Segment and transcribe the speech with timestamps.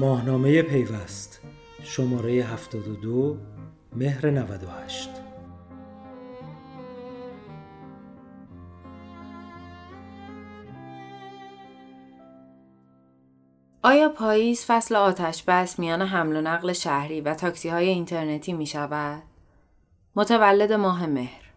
[0.00, 1.40] ماهنامه پیوست
[1.82, 3.38] شماره 72
[3.96, 5.10] مهر 98
[13.82, 18.66] آیا پاییز فصل آتش بس میان حمل و نقل شهری و تاکسی های اینترنتی می
[18.66, 19.22] شود؟
[20.16, 21.49] متولد ماه مهر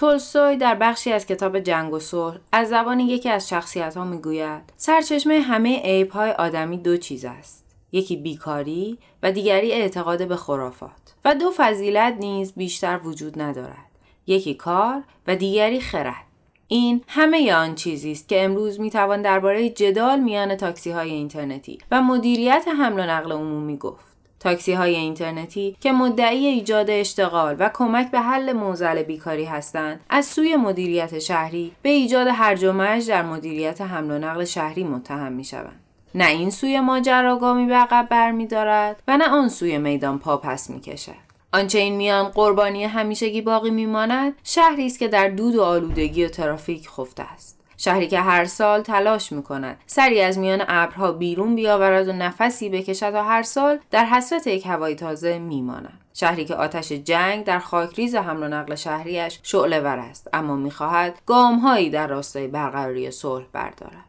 [0.00, 4.18] تولستوی در بخشی از کتاب جنگ و صلح از زبان یکی از شخصیت ها می
[4.18, 10.36] گوید سرچشمه همه عیب های آدمی دو چیز است یکی بیکاری و دیگری اعتقاد به
[10.36, 13.90] خرافات و دو فضیلت نیز بیشتر وجود ندارد
[14.26, 16.26] یکی کار و دیگری خرد
[16.68, 21.78] این همه آن چیزی است که امروز می توان درباره جدال میان تاکسی های اینترنتی
[21.90, 24.09] و مدیریت حمل و نقل عمومی گفت.
[24.40, 30.26] تاکسی های اینترنتی که مدعی ایجاد اشتغال و کمک به حل موزل بیکاری هستند از
[30.26, 35.32] سوی مدیریت شهری به ایجاد هرج و مرج در مدیریت حمل و نقل شهری متهم
[35.32, 35.80] می شوند.
[36.14, 40.80] نه این سوی ماجراگامی به عقب برمیدارد و نه آن سوی میدان پا پس می
[40.80, 41.30] کشد.
[41.52, 46.28] آنچه این میان قربانی همیشگی باقی میماند شهری است که در دود و آلودگی و
[46.28, 52.08] ترافیک خفته است شهری که هر سال تلاش می‌کند سری از میان ابرها بیرون بیاورد
[52.08, 56.92] و نفسی بکشد و هر سال در حسرت یک هوای تازه میماند شهری که آتش
[56.92, 62.48] جنگ در خاکریز حمل و نقل شهریش شعله ور است اما می‌خواهد گامهایی در راستای
[62.48, 64.04] برقراری صلح بردارد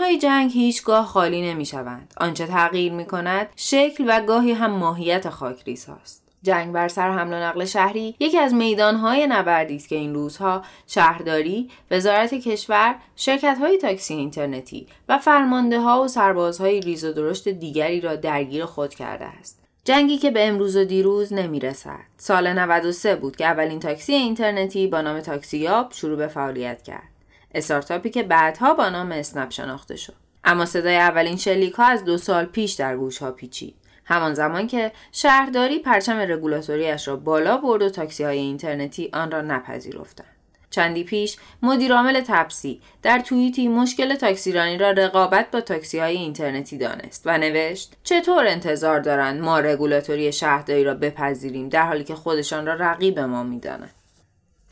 [0.00, 2.14] های جنگ هیچگاه خالی نمی شوند.
[2.16, 6.25] آنچه تغییر می کند شکل و گاهی هم ماهیت خاکریز هاست.
[6.46, 10.62] جنگ بر سر حمل و نقل شهری یکی از میدانهای نبردی است که این روزها
[10.86, 18.00] شهرداری، وزارت کشور، شرکت‌های تاکسی اینترنتی و فرمانده ها و سربازهای ریز و درشت دیگری
[18.00, 19.58] را درگیر خود کرده است.
[19.84, 22.00] جنگی که به امروز و دیروز نمی رسد.
[22.16, 27.08] سال 93 بود که اولین تاکسی اینترنتی با نام تاکسیاب شروع به فعالیت کرد.
[27.54, 30.14] استارتاپی که بعدها با نام اسنپ شناخته شد.
[30.44, 33.74] اما صدای اولین شلیک ها از دو سال پیش در گوش ها پیچید.
[34.06, 39.40] همان زمان که شهرداری پرچم رگولاتوریش را بالا برد و تاکسی های اینترنتی آن را
[39.40, 40.36] نپذیرفتند.
[40.70, 47.22] چندی پیش مدیرعامل تپسی در توییتی مشکل تاکسیرانی را رقابت با تاکسی های اینترنتی دانست
[47.26, 52.74] و نوشت چطور انتظار دارند ما رگولاتوری شهرداری را بپذیریم در حالی که خودشان را
[52.74, 53.95] رقیب ما می‌دانند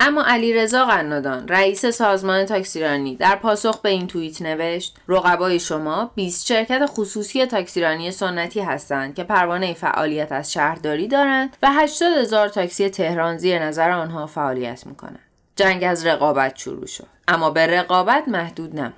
[0.01, 6.47] اما علیرضا قنادان رئیس سازمان تاکسیرانی در پاسخ به این توییت نوشت رقبای شما 20
[6.47, 12.89] شرکت خصوصی تاکسیرانی سنتی هستند که پروانه فعالیت از شهرداری دارند و 80 هزار تاکسی
[12.89, 15.19] تهران زیر نظر آنها فعالیت می‌کنند.
[15.57, 18.95] جنگ از رقابت شروع شد اما به رقابت محدود نماند.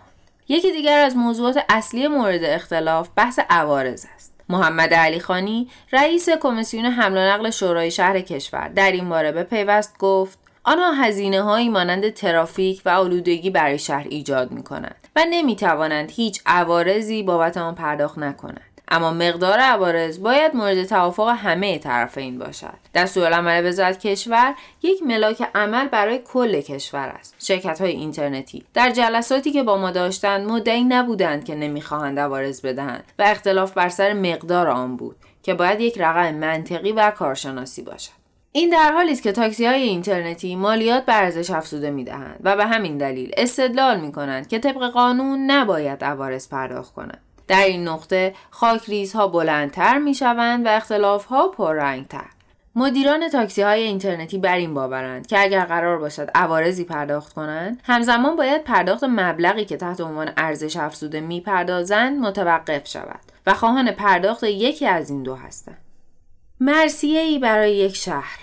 [0.49, 4.33] یکی دیگر از موضوعات اصلی مورد اختلاف بحث عوارض است.
[4.49, 9.43] محمد علی خانی رئیس کمیسیون حمل و نقل شورای شهر کشور در این باره به
[9.43, 15.25] پیوست گفت آنها هزینه هایی مانند ترافیک و آلودگی برای شهر ایجاد می کنند و
[15.31, 18.81] نمی توانند هیچ عوارضی بابت آن پرداخت نکنند.
[18.88, 22.78] اما مقدار عوارض باید مورد توافق همه طرفین باشد.
[22.94, 27.34] عمل وزارت کشور یک ملاک عمل برای کل کشور است.
[27.38, 33.04] شرکت های اینترنتی در جلساتی که با ما داشتند مدعی نبودند که نمی‌خواهند عوارض بدهند
[33.19, 38.26] و اختلاف بر سر مقدار آن بود که باید یک رقم منطقی و کارشناسی باشد.
[38.56, 42.56] این در حالی است که تاکسی های اینترنتی مالیات بر ارزش افزوده می دهند و
[42.56, 47.21] به همین دلیل استدلال می کنند که طبق قانون نباید عوارض پرداخت کنند.
[47.49, 48.34] در این نقطه
[49.15, 52.25] ها بلندتر می شوند و اختلاف ها پررنگتر.
[52.77, 58.37] مدیران تاکسی های اینترنتی بر این باورند که اگر قرار باشد عوارضی پرداخت کنند همزمان
[58.37, 64.87] باید پرداخت مبلغی که تحت عنوان ارزش افزوده می‌پردازند متوقف شود و خواهان پرداخت یکی
[64.87, 65.86] از این دو هستند
[66.61, 68.39] مرسیه ای برای یک شهر.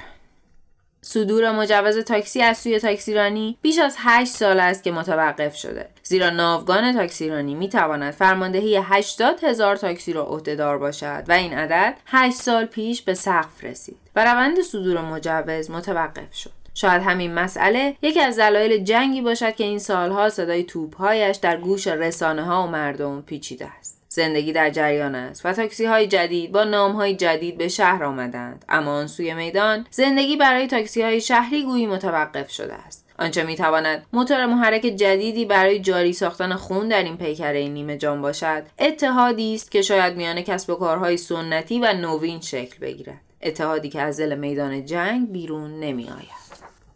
[1.02, 5.90] صدور مجوز تاکسی از سوی تاکسیرانی بیش از 8 سال است که متوقف شده.
[6.04, 11.98] زیرا ناوگان تاکسیرانی می تواند فرماندهی 80 هزار تاکسی را عهدهدار باشد و این عدد
[12.06, 16.52] 8 سال پیش به سقف رسید و روند صدور مجوز متوقف شد.
[16.74, 21.88] شاید همین مسئله یکی از دلایل جنگی باشد که این سالها صدای توپهایش در گوش
[21.88, 24.03] رسانه ها و مردم پیچیده است.
[24.14, 28.66] زندگی در جریان است و تاکسی های جدید با نام های جدید به شهر آمدند.
[28.70, 33.06] اما آن سوی میدان زندگی برای تاکسی های شهری گویی متوقف شده است.
[33.20, 38.64] آنچه می‌تواند موتور محرک جدیدی برای جاری ساختن خون در این پیکره نیمه جان باشد
[38.80, 43.22] اتحادی است که شاید میان کسب و کارهای سنتی و نوین شکل بگیرد.
[43.42, 46.44] اتحادی که از دل میدان جنگ بیرون نمیآید.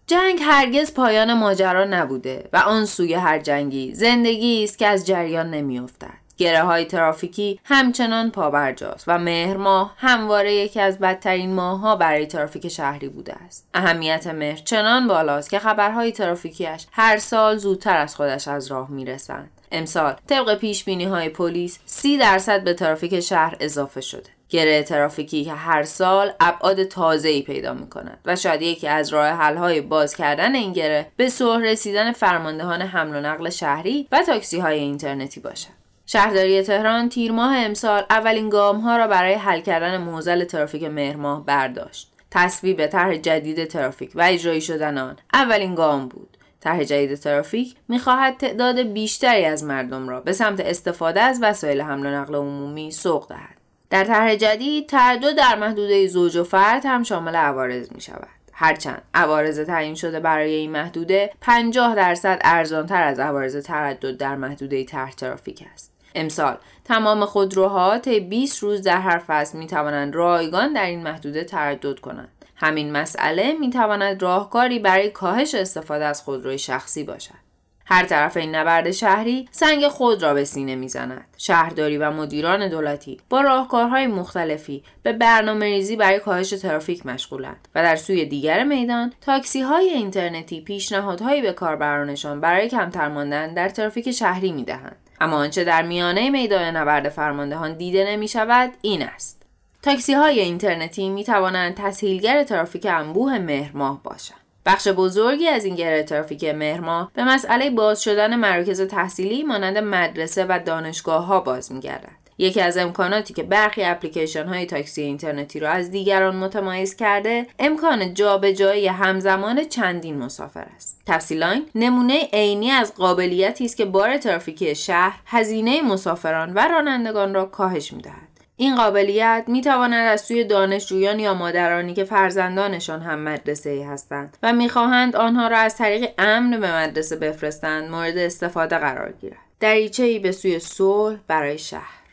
[0.07, 5.51] جنگ هرگز پایان ماجرا نبوده و آن سوی هر جنگی زندگی است که از جریان
[5.51, 6.26] نمیافتد.
[6.37, 12.67] گره های ترافیکی همچنان پابرجاست و مهر ماه همواره یکی از بدترین ماهها برای ترافیک
[12.67, 13.67] شهری بوده است.
[13.73, 19.49] اهمیت مهر چنان بالاست که خبرهای ترافیکیش هر سال زودتر از خودش از راه می‌رسند.
[19.71, 24.29] امسال طبق پیش بینی های پلیس سی درصد به ترافیک شهر اضافه شده.
[24.49, 29.09] گره ترافیکی که هر سال ابعاد تازه ای پیدا می کند و شاید یکی از
[29.09, 34.07] راه حل های باز کردن این گره به سوه رسیدن فرماندهان حمل و نقل شهری
[34.11, 35.86] و تاکسی های اینترنتی باشد.
[36.09, 41.45] شهرداری تهران تیر ماه امسال اولین گام ها را برای حل کردن موزل ترافیک مهرماه
[41.45, 42.11] برداشت.
[42.31, 46.37] تصویب طرح جدید ترافیک و اجرایی شدن آن اولین گام بود.
[46.59, 52.05] طرح جدید ترافیک می‌خواهد تعداد بیشتری از مردم را به سمت استفاده از وسایل حمل
[52.05, 53.57] و نقل عمومی سوق دهد.
[53.89, 58.27] در طرح جدید تردد در محدوده زوج و فرد هم شامل عوارض می شود.
[58.53, 64.83] هرچند عوارض تعیین شده برای این محدوده 50 درصد ارزانتر از عوارض تردد در محدوده
[64.83, 65.96] طرح ترافیک است.
[66.17, 71.43] امسال تمام خودروها طی 20 روز در هر فصل می توانند رایگان در این محدوده
[71.43, 72.45] تردد کنند.
[72.55, 77.47] همین مسئله می تواند راهکاری برای کاهش استفاده از خودروی شخصی باشد.
[77.89, 83.19] هر طرف این نبرد شهری سنگ خود را به سینه می‌زند شهرداری و مدیران دولتی
[83.29, 89.13] با راهکارهای مختلفی به برنامه ریزی برای کاهش ترافیک مشغولند و در سوی دیگر میدان
[89.21, 95.63] تاکسی های اینترنتی پیشنهادهایی به کاربرانشان برای کمتر ماندن در ترافیک شهری می‌دهند اما آنچه
[95.63, 99.41] در میانه میدان نبرد فرماندهان دیده نمی شود این است.
[99.81, 104.39] تاکسی های اینترنتی می توانند تسهیلگر ترافیک انبوه مهر ماه باشند.
[104.65, 110.45] بخش بزرگی از این گره ترافیک مهرما به مسئله باز شدن مراکز تحصیلی مانند مدرسه
[110.49, 112.26] و دانشگاه ها باز میگردد.
[112.37, 118.13] یکی از امکاناتی که برخی اپلیکیشن های تاکسی اینترنتی را از دیگران متمایز کرده امکان
[118.13, 121.01] جابجایی همزمان چندین مسافر است.
[121.05, 127.45] تفصیلاین نمونه عینی از قابلیتی است که بار ترافیکی شهر هزینه مسافران و رانندگان را
[127.45, 128.27] کاهش می‌دهد.
[128.59, 134.53] این قابلیت می تواند از سوی دانشجویان یا مادرانی که فرزندانشان هم مدرسه هستند و
[134.53, 139.37] می‌خواهند آنها را از طریق امن به مدرسه بفرستند مورد استفاده قرار گیرد.
[139.59, 142.06] دریچه ای به سوی صلح برای شهر.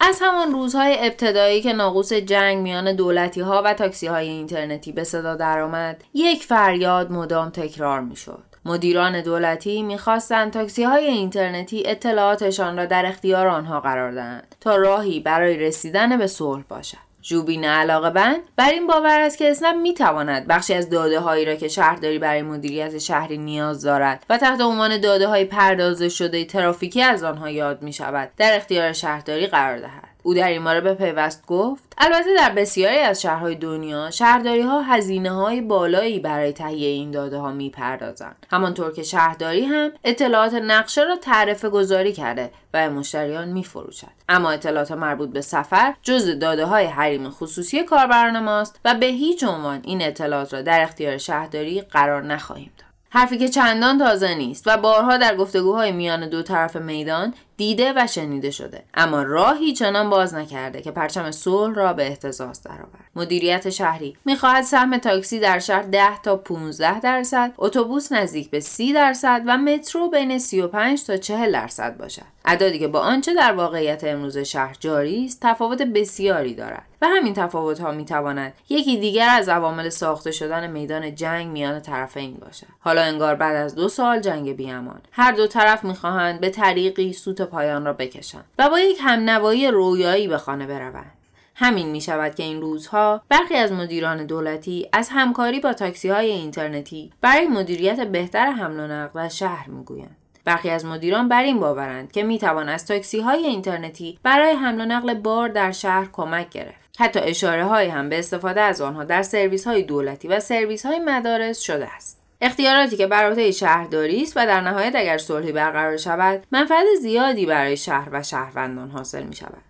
[0.00, 5.04] از همان روزهای ابتدایی که ناقوس جنگ میان دولتی ها و تاکسی های اینترنتی به
[5.04, 8.42] صدا درآمد یک فریاد مدام تکرار می‌شد.
[8.64, 15.20] مدیران دولتی می‌خواستند تاکسی های اینترنتی اطلاعاتشان را در اختیار آنها قرار دهند تا راهی
[15.20, 17.09] برای رسیدن به صلح باشد.
[17.22, 21.44] جوبین علاقه بند؟ بر این باور است که اسنپ می تواند بخشی از داده هایی
[21.44, 26.44] را که شهرداری برای مدیریت شهری نیاز دارد و تحت عنوان داده های پردازه شده
[26.44, 30.09] ترافیکی از آنها یاد می شود در اختیار شهرداری قرار دهد.
[30.22, 35.30] او در این به پیوست گفت البته در بسیاری از شهرهای دنیا شهرداری ها هزینه
[35.30, 38.46] های بالایی برای تهیه این داده ها می‌پردازند.
[38.50, 44.06] همانطور که شهرداری هم اطلاعات نقشه را تعرفه گذاری کرده و مشتریان میفروشد.
[44.28, 49.44] اما اطلاعات مربوط به سفر جز داده های حریم خصوصی کاربران ماست و به هیچ
[49.44, 52.90] عنوان این اطلاعات را در اختیار شهرداری قرار نخواهیم داد.
[53.12, 58.06] حرفی که چندان تازه نیست و بارها در گفتگوهای میان دو طرف میدان دیده و
[58.06, 58.82] شنیده شده.
[58.94, 63.10] اما راهی چنان باز نکرده که پرچم صلح را به اهتزاز درآورد.
[63.16, 64.16] مدیریت شهری.
[64.24, 69.58] می‌خواهد سهم تاکسی در شهر 10 تا 15 درصد اتوبوس نزدیک به 30 درصد و
[69.58, 72.22] مترو بین 35 تا 40 درصد باشد.
[72.44, 76.82] اعدادی که با آنچه در واقعیت امروز شهر جاری است تفاوت بسیاری دارد.
[77.02, 81.80] و همین تفاوت ها می تواند یکی دیگر از عوامل ساخته شدن میدان جنگ میان
[81.80, 82.66] طرفین باشد.
[82.80, 85.00] حالا انگار بعد از دو سال جنگ بیامان.
[85.12, 90.28] هر دو طرف می‌خواهند به طریقی سوت پایان را بکشند و با یک همنوایی رویایی
[90.28, 91.12] به خانه بروند.
[91.54, 96.30] همین می شود که این روزها برخی از مدیران دولتی از همکاری با تاکسی های
[96.30, 100.16] اینترنتی برای مدیریت بهتر حمل و نقل شهر می‌گویند.
[100.44, 104.80] برخی از مدیران بر این باورند که می توان از تاکسی های اینترنتی برای حمل
[104.80, 106.90] و نقل بار در شهر کمک گرفت.
[106.98, 110.98] حتی اشاره های هم به استفاده از آنها در سرویس های دولتی و سرویس های
[110.98, 112.19] مدارس شده است.
[112.40, 117.46] اختیاراتی که بر عهده شهرداری است و در نهایت اگر صلحی برقرار شود منفعت زیادی
[117.46, 119.62] برای شهر و شهروندان حاصل می شود.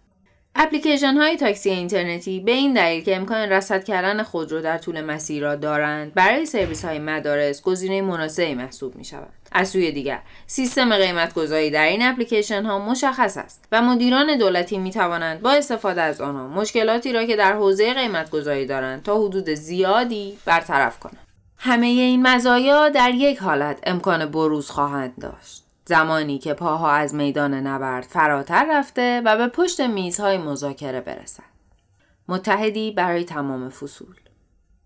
[0.54, 5.42] اپلیکیشن های تاکسی اینترنتی به این دلیل که امکان رصد کردن خودرو در طول مسیر
[5.42, 9.32] را دارند برای سرویس های مدارس گزینه مناسبی محسوب می شود.
[9.52, 14.78] از سوی دیگر سیستم قیمت گذاری در این اپلیکیشن ها مشخص است و مدیران دولتی
[14.78, 19.18] می توانند با استفاده از آنها مشکلاتی را که در حوزه قیمت گذاری دارند تا
[19.18, 21.29] حدود زیادی برطرف کنند.
[21.62, 25.64] همه این مزایا در یک حالت امکان بروز خواهند داشت.
[25.84, 31.42] زمانی که پاها از میدان نبرد فراتر رفته و به پشت میزهای مذاکره برسد.
[32.28, 34.14] متحدی برای تمام فصول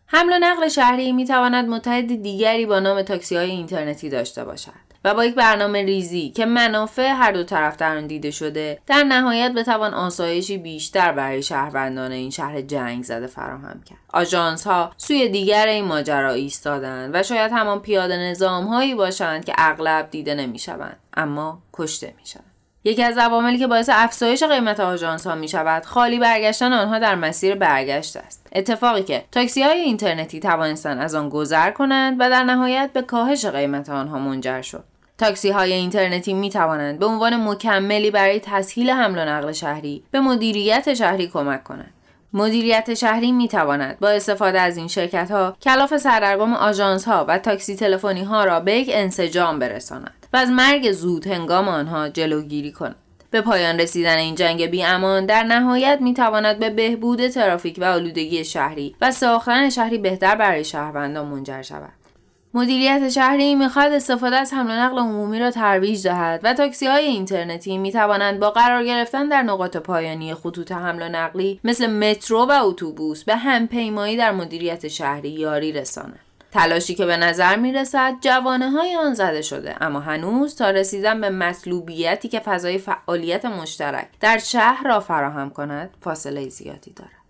[0.06, 4.83] حمل و نقل شهری می تواند متحد دیگری با نام تاکسی های اینترنتی داشته باشد.
[5.04, 9.04] و با یک برنامه ریزی که منافع هر دو طرف در آن دیده شده در
[9.04, 13.98] نهایت بتوان آسایشی بیشتر برای شهروندان این شهر جنگ زده فراهم کرد.
[14.12, 19.52] آژانس ها سوی دیگر این ماجرا ایستادند و شاید همان پیاده نظام هایی باشند که
[19.58, 22.54] اغلب دیده نمی‌شوند اما کشته می‌شوند.
[22.86, 27.14] یکی از عواملی که باعث افزایش قیمت آژانس ها می شود خالی برگشتن آنها در
[27.14, 28.46] مسیر برگشت است.
[28.52, 33.46] اتفاقی که تاکسی های اینترنتی توانستند از آن گذر کنند و در نهایت به کاهش
[33.46, 34.84] قیمت آنها منجر شد.
[35.18, 40.20] تاکسی های اینترنتی می توانند به عنوان مکملی برای تسهیل حمل و نقل شهری به
[40.20, 41.94] مدیریت شهری کمک کنند.
[42.32, 47.38] مدیریت شهری می تواند با استفاده از این شرکت ها کلاف سردرگم آژانس ها و
[47.38, 52.72] تاکسی تلفنی ها را به یک انسجام برساند و از مرگ زود هنگام آنها جلوگیری
[52.72, 52.96] کند.
[53.30, 57.84] به پایان رسیدن این جنگ بی امان در نهایت می تواند به بهبود ترافیک و
[57.84, 62.03] آلودگی شهری و ساختن شهری بهتر برای شهروندان منجر شود.
[62.56, 67.04] مدیریت شهری می‌خواهد استفاده از حمل و نقل عمومی را ترویج دهد و تاکسی های
[67.04, 72.46] اینترنتی می توانند با قرار گرفتن در نقاط پایانی خطوط حمل و نقلی مثل مترو
[72.46, 76.18] و اتوبوس به همپیمایی در مدیریت شهری یاری رسانند.
[76.52, 81.20] تلاشی که به نظر می رسد جوانه های آن زده شده اما هنوز تا رسیدن
[81.20, 87.23] به مطلوبیتی که فضای فعالیت مشترک در شهر را فراهم کند فاصله زیادی دارد.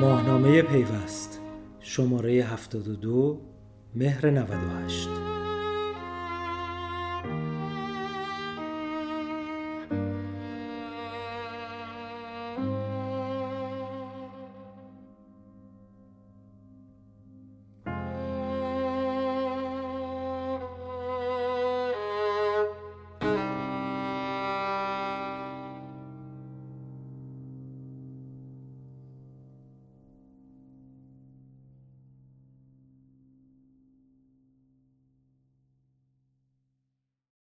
[0.00, 1.40] ماهنامه پیوست
[1.80, 3.40] شماره 72
[3.94, 5.29] مهر 98